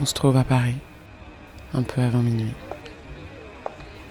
On 0.00 0.06
se 0.06 0.14
trouve 0.14 0.36
à 0.36 0.44
Paris, 0.44 0.76
un 1.74 1.82
peu 1.82 2.00
avant 2.00 2.20
minuit. 2.20 2.54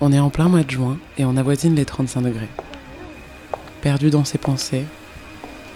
On 0.01 0.11
est 0.11 0.19
en 0.19 0.29
plein 0.29 0.49
mois 0.49 0.63
de 0.63 0.69
juin 0.69 0.97
et 1.17 1.23
on 1.23 1.37
avoisine 1.37 1.75
les 1.75 1.85
35 1.85 2.21
degrés. 2.21 2.49
Perdue 3.81 4.09
dans 4.09 4.25
ses 4.25 4.37
pensées, 4.37 4.85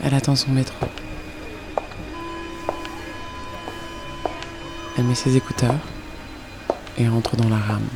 elle 0.03 0.13
attend 0.13 0.35
son 0.35 0.51
métro. 0.51 0.85
Elle 4.97 5.05
met 5.05 5.15
ses 5.15 5.37
écouteurs 5.37 5.79
et 6.97 7.07
entre 7.07 7.37
dans 7.37 7.47
la 7.47 7.57
rame. 7.57 7.87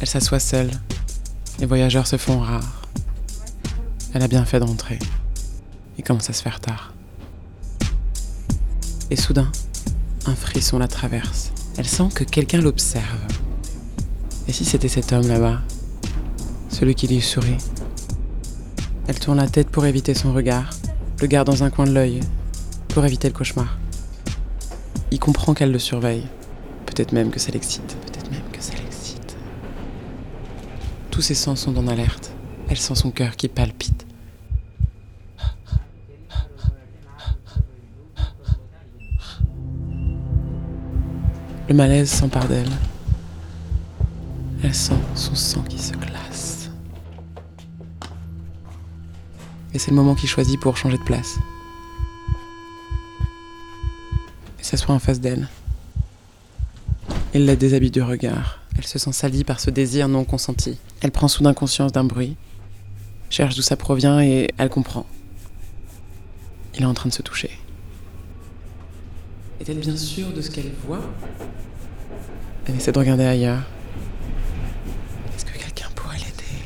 Elle 0.00 0.08
s'assoit 0.08 0.40
seule. 0.40 0.70
Les 1.58 1.66
voyageurs 1.66 2.06
se 2.06 2.18
font 2.18 2.38
rares. 2.38 2.82
Elle 4.12 4.22
a 4.22 4.28
bien 4.28 4.44
fait 4.44 4.60
d'entrer. 4.60 4.98
Il 5.96 6.04
commence 6.04 6.28
à 6.28 6.34
se 6.34 6.42
faire 6.42 6.60
tard. 6.60 6.91
Et 9.10 9.16
soudain, 9.16 9.50
un 10.26 10.34
frisson 10.34 10.78
la 10.78 10.88
traverse. 10.88 11.52
Elle 11.76 11.86
sent 11.86 12.08
que 12.14 12.24
quelqu'un 12.24 12.60
l'observe. 12.60 13.20
Et 14.48 14.52
si 14.52 14.64
c'était 14.64 14.88
cet 14.88 15.12
homme 15.12 15.28
là-bas? 15.28 15.60
Celui 16.68 16.94
qui 16.94 17.08
lui 17.08 17.20
sourit? 17.20 17.58
Elle 19.06 19.18
tourne 19.18 19.38
la 19.38 19.48
tête 19.48 19.68
pour 19.68 19.84
éviter 19.84 20.14
son 20.14 20.32
regard, 20.32 20.70
le 21.20 21.26
garde 21.26 21.48
dans 21.48 21.64
un 21.64 21.70
coin 21.70 21.86
de 21.86 21.92
l'œil, 21.92 22.20
pour 22.88 23.04
éviter 23.04 23.28
le 23.28 23.34
cauchemar. 23.34 23.78
Il 25.10 25.18
comprend 25.18 25.54
qu'elle 25.54 25.72
le 25.72 25.78
surveille. 25.78 26.26
Peut-être 26.86 27.12
même 27.12 27.30
que 27.30 27.38
ça 27.38 27.50
l'excite. 27.52 27.96
Peut-être 28.06 28.30
même 28.30 28.50
que 28.52 28.62
ça 28.62 28.72
l'excite. 28.74 29.36
Tous 31.10 31.22
ses 31.22 31.34
sens 31.34 31.60
sont 31.60 31.76
en 31.76 31.86
alerte. 31.86 32.32
Elle 32.68 32.78
sent 32.78 32.94
son 32.94 33.10
cœur 33.10 33.36
qui 33.36 33.48
palpite. 33.48 34.06
Le 41.72 41.78
malaise 41.78 42.10
s'empare 42.10 42.48
d'elle. 42.48 42.68
Elle 44.62 44.74
sent 44.74 44.92
son 45.14 45.34
sang 45.34 45.62
qui 45.62 45.78
se 45.78 45.94
glace. 45.94 46.68
Et 49.72 49.78
c'est 49.78 49.90
le 49.90 49.96
moment 49.96 50.14
qu'il 50.14 50.28
choisit 50.28 50.60
pour 50.60 50.76
changer 50.76 50.98
de 50.98 51.02
place. 51.02 51.38
Et 54.60 54.62
s'assoit 54.62 54.94
en 54.94 54.98
face 54.98 55.18
d'elle. 55.18 55.48
Il 57.32 57.46
la 57.46 57.56
déshabille 57.56 57.90
du 57.90 58.02
regard. 58.02 58.60
Elle 58.76 58.84
se 58.84 58.98
sent 58.98 59.12
salie 59.12 59.42
par 59.42 59.58
ce 59.58 59.70
désir 59.70 60.08
non 60.08 60.24
consenti. 60.24 60.76
Elle 61.00 61.10
prend 61.10 61.26
soudain 61.26 61.54
conscience 61.54 61.90
d'un 61.90 62.04
bruit, 62.04 62.36
cherche 63.30 63.54
d'où 63.54 63.62
ça 63.62 63.76
provient 63.76 64.20
et 64.20 64.52
elle 64.58 64.68
comprend. 64.68 65.06
Il 66.74 66.82
est 66.82 66.84
en 66.84 66.92
train 66.92 67.08
de 67.08 67.14
se 67.14 67.22
toucher. 67.22 67.50
Est-elle 69.62 69.78
bien 69.78 69.96
sûre 69.96 70.32
de 70.32 70.40
ce 70.40 70.50
qu'elle 70.50 70.72
voit 70.88 71.08
Elle 72.66 72.74
essaie 72.74 72.90
de 72.90 72.98
regarder 72.98 73.22
ailleurs. 73.22 73.62
Est-ce 75.36 75.44
que 75.44 75.56
quelqu'un 75.56 75.86
pourrait 75.94 76.16
l'aider? 76.16 76.64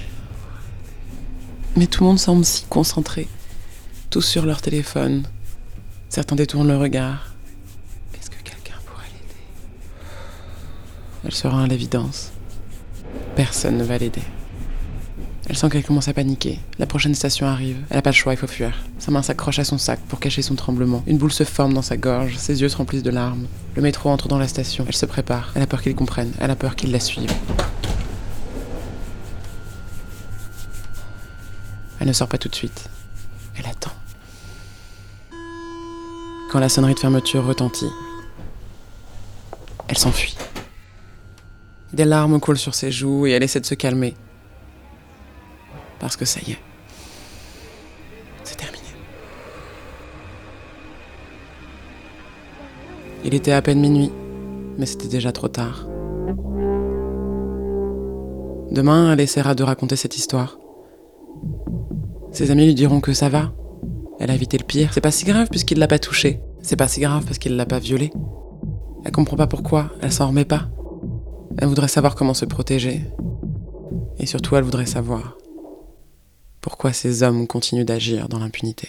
Mais 1.76 1.88
tout 1.88 2.04
le 2.04 2.08
monde 2.08 2.18
semble 2.18 2.42
si 2.46 2.64
concentré. 2.70 3.28
Tous 4.08 4.22
sur 4.22 4.46
leur 4.46 4.62
téléphone. 4.62 5.24
Certains 6.08 6.36
détournent 6.36 6.68
le 6.68 6.78
regard. 6.78 7.34
Est-ce 8.14 8.30
que 8.30 8.42
quelqu'un 8.42 8.78
pourrait 8.86 9.04
l'aider? 9.04 9.42
Elle 11.26 11.34
se 11.34 11.46
rend 11.46 11.64
à 11.64 11.66
l'évidence. 11.66 12.32
Personne 13.34 13.76
ne 13.76 13.84
va 13.84 13.98
l'aider. 13.98 14.22
Elle 15.48 15.56
sent 15.56 15.68
qu'elle 15.70 15.84
commence 15.84 16.08
à 16.08 16.12
paniquer. 16.12 16.58
La 16.78 16.86
prochaine 16.86 17.14
station 17.14 17.46
arrive. 17.46 17.76
Elle 17.88 17.96
n'a 17.96 18.02
pas 18.02 18.10
le 18.10 18.16
choix, 18.16 18.32
il 18.32 18.36
faut 18.36 18.48
fuir. 18.48 18.74
Sa 18.98 19.12
main 19.12 19.22
s'accroche 19.22 19.60
à 19.60 19.64
son 19.64 19.78
sac 19.78 20.00
pour 20.08 20.18
cacher 20.18 20.42
son 20.42 20.56
tremblement. 20.56 21.04
Une 21.06 21.18
boule 21.18 21.32
se 21.32 21.44
forme 21.44 21.72
dans 21.72 21.82
sa 21.82 21.96
gorge, 21.96 22.36
ses 22.36 22.60
yeux 22.60 22.68
se 22.68 22.76
remplissent 22.76 23.04
de 23.04 23.10
larmes. 23.10 23.46
Le 23.76 23.82
métro 23.82 24.10
entre 24.10 24.26
dans 24.26 24.38
la 24.38 24.48
station. 24.48 24.84
Elle 24.88 24.96
se 24.96 25.06
prépare. 25.06 25.52
Elle 25.54 25.62
a 25.62 25.66
peur 25.68 25.82
qu'il 25.82 25.94
comprenne. 25.94 26.32
Elle 26.40 26.50
a 26.50 26.56
peur 26.56 26.74
qu'il 26.74 26.90
la 26.90 26.98
suive. 26.98 27.32
Elle 32.00 32.08
ne 32.08 32.12
sort 32.12 32.28
pas 32.28 32.38
tout 32.38 32.48
de 32.48 32.54
suite. 32.54 32.88
Elle 33.56 33.66
attend. 33.66 33.92
Quand 36.50 36.58
la 36.58 36.68
sonnerie 36.68 36.94
de 36.94 36.98
fermeture 36.98 37.44
retentit, 37.44 37.90
elle 39.86 39.98
s'enfuit. 39.98 40.36
Des 41.92 42.04
larmes 42.04 42.40
coulent 42.40 42.58
sur 42.58 42.74
ses 42.74 42.90
joues 42.90 43.26
et 43.26 43.30
elle 43.30 43.42
essaie 43.44 43.60
de 43.60 43.66
se 43.66 43.74
calmer. 43.74 44.14
Parce 45.98 46.16
que 46.16 46.24
ça 46.24 46.40
y 46.46 46.52
est. 46.52 46.58
C'est 48.44 48.56
terminé. 48.56 48.82
Il 53.24 53.34
était 53.34 53.52
à 53.52 53.62
peine 53.62 53.80
minuit, 53.80 54.12
mais 54.78 54.86
c'était 54.86 55.08
déjà 55.08 55.32
trop 55.32 55.48
tard. 55.48 55.86
Demain, 58.70 59.12
elle 59.12 59.20
essaiera 59.20 59.54
de 59.54 59.62
raconter 59.62 59.96
cette 59.96 60.16
histoire. 60.16 60.58
Ses 62.30 62.50
amis 62.50 62.66
lui 62.66 62.74
diront 62.74 63.00
que 63.00 63.14
ça 63.14 63.28
va. 63.28 63.52
Elle 64.20 64.30
a 64.30 64.34
évité 64.34 64.58
le 64.58 64.64
pire. 64.64 64.90
C'est 64.92 65.00
pas 65.00 65.10
si 65.10 65.24
grave 65.24 65.48
puisqu'il 65.50 65.78
l'a 65.78 65.88
pas 65.88 65.98
touchée. 65.98 66.40
C'est 66.62 66.76
pas 66.76 66.88
si 66.88 67.00
grave 67.00 67.24
parce 67.24 67.38
qu'il 67.38 67.56
l'a 67.56 67.66
pas 67.66 67.78
violée. 67.78 68.12
Elle 69.04 69.12
comprend 69.12 69.36
pas 69.36 69.46
pourquoi, 69.46 69.90
elle 70.02 70.12
s'en 70.12 70.28
remet 70.28 70.44
pas. 70.44 70.68
Elle 71.58 71.68
voudrait 71.68 71.88
savoir 71.88 72.14
comment 72.14 72.34
se 72.34 72.44
protéger. 72.44 73.02
Et 74.18 74.26
surtout, 74.26 74.56
elle 74.56 74.64
voudrait 74.64 74.86
savoir 74.86 75.36
pourquoi 76.66 76.92
ces 76.92 77.22
hommes 77.22 77.46
continuent 77.46 77.84
d'agir 77.84 78.28
dans 78.28 78.40
l'impunité. 78.40 78.88